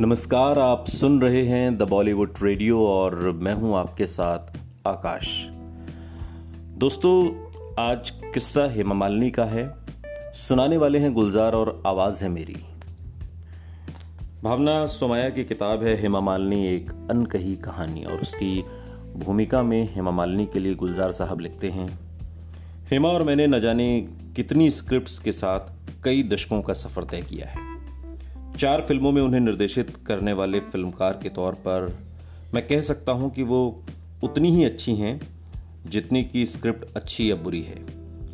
[0.00, 5.28] नमस्कार, आप सुन रहे हैं द बॉलीवुड रेडियो और मैं हूँ आपके साथ आकाश।
[6.78, 7.12] दोस्तों,
[7.78, 9.64] आज किस्सा हेमा मालिनी का है।
[10.36, 12.56] सुनाने वाले हैं गुलजार और आवाज़ है मेरी।
[14.42, 18.62] भावना सोमाया की किताब है हेमा मालिनी, एक अनकही कहानी और उसकी
[19.16, 21.88] भूमिका में हेमा मालिनी के लिए गुलजार साहब लिखते हैं,
[22.90, 24.00] हेमा और मैंने न जाने
[24.36, 25.72] कितनी स्क्रिप्ट्स के साथ
[26.04, 27.73] कई दशकों का सफ़र तय किया है।
[28.58, 31.98] चार फ़िल्मों में उन्हें निर्देशित करने वाले फिल्मकार के तौर पर
[32.54, 33.84] मैं कह सकता हूँ कि वो
[34.22, 35.20] उतनी ही अच्छी हैं,
[35.86, 37.84] जितनी की स्क्रिप्ट अच्छी या बुरी है,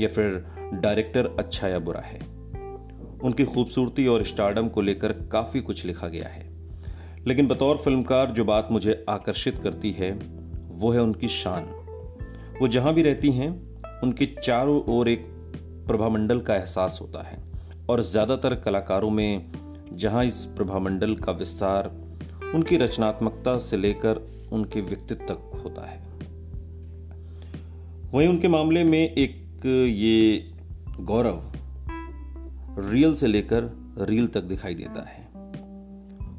[0.01, 2.19] या फिर डायरेक्टर अच्छा या बुरा है।
[3.23, 6.49] उनकी खूबसूरती और स्टार्डम को लेकर काफ़ी कुछ लिखा गया है।
[7.27, 10.13] लेकिन बतौर फिल्मकार जो बात मुझे आकर्षित करती है,
[10.71, 11.65] वो है उनकी शान।
[12.61, 13.51] वो जहाँ भी रहती हैं,
[14.03, 15.27] उनके चारों ओर एक
[15.89, 17.39] प्रभामंडल का एहसास होता है,
[17.91, 21.91] और ज़्यादातर कलाकारों में जहाँ इस प्रभामंडल का विस्तार
[22.55, 26.11] उनकी रचनात्मकता से लेकर उनके व्यक्तित्व तक होता है।
[28.13, 30.51] वहीं उनके मामले में एक ये
[31.01, 31.53] गौरव
[32.91, 35.21] रियल से लेकर रील तक दिखाई देता है।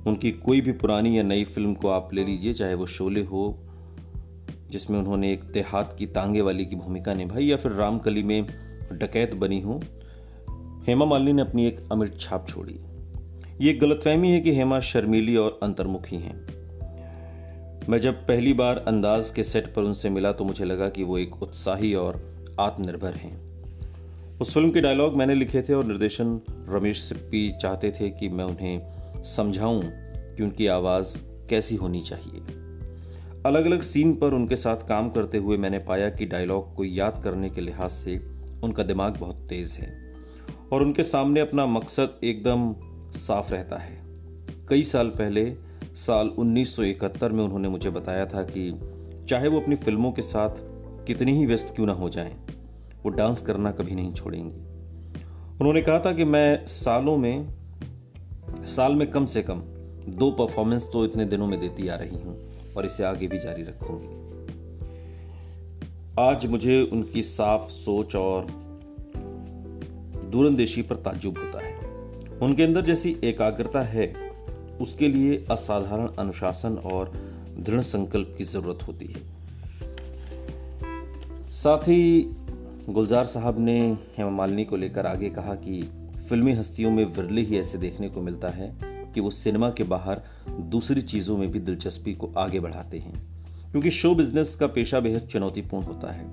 [0.07, 3.63] उनकी कोई भी पुरानी या नई फ़िल्म को आप ले लीजिए, चाहे वो शोले हो,
[4.69, 8.47] जिसमें उन्होंने एक देहात की तांगे वाली की भूमिका निभाई, या फिर रामकली में
[8.91, 9.81] डकैत बनी हो,
[10.87, 12.79] हेमा मालिनी ने अपनी एक अमिट छाप छोड़ी।
[13.61, 16.35] ये गलतफहमी है कि हेमा शर्मीली और अंतर्मुखी हैं।
[17.89, 21.17] मैं जब पहली बार अंदाज के सेट पर उनसे मिला तो मुझे लगा कि वो
[21.17, 23.41] एक उत्साही और आत्मनिर्भर हैं।
[24.39, 28.45] उस फ़िल्म के डायलॉग मैंने लिखे थे और निर्देशन रमेश सिप्पी चाहते थे कि मैं
[28.45, 31.17] उन्हें समझाऊं कि उनकी आवाज़
[31.49, 32.41] कैसी होनी चाहिए।
[33.45, 37.21] अलग अलग सीन पर उनके साथ काम करते हुए मैंने पाया कि डायलॉग को याद
[37.23, 38.17] करने के लिहाज से
[38.63, 40.13] उनका दिमाग बहुत तेज है
[40.73, 42.75] और उनके सामने अपना मकसद एकदम
[43.15, 43.99] साफ़ रहता है।
[44.69, 45.53] कई साल पहले
[45.95, 48.71] साल 1971 में उन्होंने मुझे बताया था कि
[49.29, 50.49] चाहे वो अपनी फ़िल्मों के साथ
[51.07, 52.35] कितनी ही व्यस्त क्यों ना हो जाएँ,
[53.03, 54.59] वो डांस करना कभी नहीं छोड़ेंगी।
[55.59, 57.47] उन्होंने कहा था कि मैं सालों में
[58.65, 59.61] साल में कम से कम
[60.09, 62.37] दो परफॉर्मेंस तो इतने दिनों में देती आ रही हूँ
[62.77, 64.19] और इसे आगे भी जारी रखूँगी।
[66.19, 68.47] आज मुझे उनकी साफ़ सोच और
[70.25, 71.90] दूरंदेशी पर ताजुब होता है।
[72.41, 74.13] उनके अंदर जैसी एकाग्रता है,
[74.81, 77.11] उसके लिए असाधारण अनुशासन और
[77.59, 79.21] दृढ़ संकल्प की ज़रूरत होती है।
[81.51, 82.21] साथ ही
[82.89, 85.81] गुलजार साहब ने हेमा मालिनी को लेकर आगे कहा कि
[86.29, 90.21] फिल्मी हस्तियों में विरले ही ऐसे देखने को मिलता है कि वो सिनेमा के बाहर
[90.49, 93.13] दूसरी चीज़ों में भी दिलचस्पी को आगे बढ़ाते हैं,
[93.71, 96.25] क्योंकि शो बिज़नेस का पेशा बेहद चुनौतीपूर्ण होता है।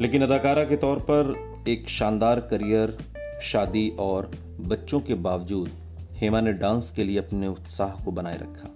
[0.00, 1.34] लेकिन अदाकारा के तौर पर
[1.68, 2.98] एक शानदार करियर,
[3.42, 4.30] शादी और
[4.62, 5.70] बच्चों के बावजूद
[6.12, 8.70] हेमा ने डांस के लिए अपने उत्साह को बनाए रखा।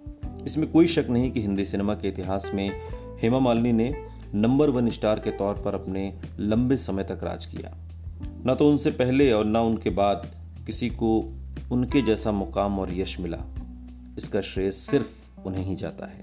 [0.46, 2.80] इसमें कोई शक नहीं कि हिंदी सिनेमा के इतिहास में
[3.22, 7.76] हेमा मालिनी ने नंबर वन स्टार के तौर पर अपने लंबे समय तक राज किया।
[8.46, 10.30] न तो उनसे पहले और न उनके बाद
[10.66, 11.32] किसी को
[11.72, 13.38] उनके जैसा मुकाम और यश मिला।
[14.18, 16.20] इसका श्रेय सिर्फ़ उन्हें ही जाता है।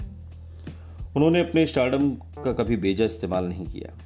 [1.15, 3.97] उन्होंने अपने स्टार्डम का कभी बेजा इस्तेमाल नहीं किया।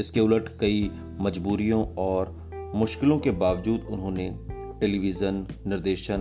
[0.00, 0.90] इसके उलट कई
[1.20, 2.42] मजबूरियों और
[2.74, 4.51] मुश्किलों के बावजूद उन्होंने
[4.82, 6.20] टेलीविज़न, निर्देशन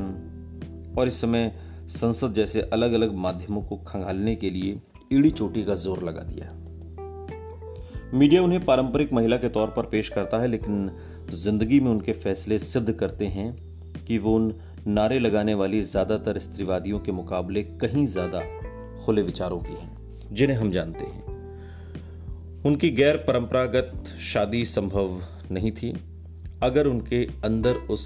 [0.97, 1.51] और इस समय
[1.91, 4.79] संसद जैसे अलग अलग माध्यमों को खंगालने के लिए
[5.13, 6.51] ईड़ी चोटी का ज़ोर लगा दिया
[8.13, 10.89] मीडिया उन्हें पारंपरिक महिला के तौर पर पेश करता है, लेकिन
[11.33, 13.51] ज़िंदगी में उनके फैसले सिद्ध करते हैं
[14.05, 14.53] कि वो उन
[14.87, 18.41] नारे लगाने वाली ज़्यादातर स्त्रीवादियों के मुकाबले कहीं ज़्यादा
[19.05, 19.91] खुले विचारों की हैं,
[20.31, 25.93] जिन्हें हम जानते हैं। उनकी गैर परंपरागत शादी संभव नहीं थी।
[26.63, 28.03] अगर उनके अंदर उस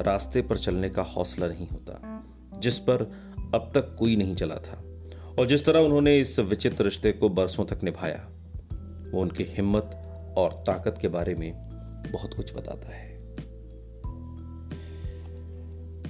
[0.00, 2.24] रास्ते पर चलने का हौसला नहीं होता,
[2.58, 3.02] जिस पर
[3.54, 4.82] अब तक कोई नहीं चला था,
[5.38, 8.28] और जिस तरह उन्होंने इस विचित्र रिश्ते को बरसों तक निभाया,
[9.12, 9.90] वो उनकी हिम्मत
[10.38, 11.52] और ताकत के बारे में
[12.12, 13.12] बहुत कुछ बताता है।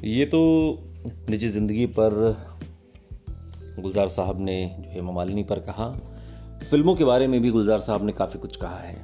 [0.05, 0.41] ये तो
[1.31, 2.11] निजी ज़िंदगी पर
[3.81, 5.89] गुलजार साहब ने, जो हेमा मालिनी पर कहा,
[6.71, 8.95] फ़िल्मों के बारे में भी गुलजार साहब ने काफ़ी कुछ कहा है।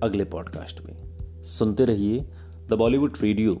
[0.00, 2.20] अगले पॉडकास्ट में। सुनते रहिए
[2.68, 3.60] द बॉलीवुड रेडियो।